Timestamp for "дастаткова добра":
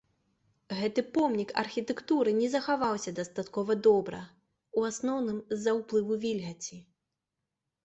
3.21-4.23